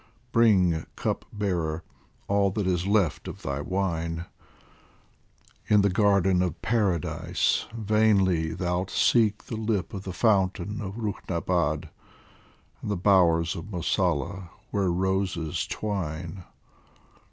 Bring, 0.31 0.87
Cup 0.95 1.25
bearer, 1.31 1.83
all 2.27 2.49
that 2.53 2.65
is 2.65 2.87
left 2.87 3.27
of 3.27 3.43
thy 3.43 3.61
wine! 3.61 4.15
POEMS 4.15 4.25
FROM 4.25 5.67
THE 5.67 5.73
In 5.75 5.81
the 5.83 5.89
Garden 5.91 6.41
of 6.41 6.59
Paradise 6.63 7.67
vainly 7.71 8.55
thou'lt 8.55 8.89
seek 8.89 9.43
The 9.43 9.57
lip 9.57 9.93
of 9.93 10.01
the 10.01 10.11
fountain 10.11 10.81
of 10.81 10.95
Ruknabad, 10.95 11.89
And 12.81 12.89
the 12.89 12.97
bowers 12.97 13.55
of 13.55 13.69
Mosalla 13.69 14.49
where 14.71 14.89
roses 14.91 15.67
twine. 15.67 16.45